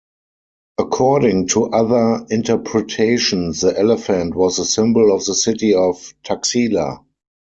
According 0.79 1.49
to 1.49 1.65
other 1.67 2.25
interpretations 2.31 3.61
the 3.61 3.77
elephant 3.77 4.33
was 4.33 4.57
the 4.57 4.65
symbol 4.65 5.15
of 5.15 5.23
the 5.25 5.35
city 5.35 5.75
of 5.75 6.15
Taxila. 6.23 7.05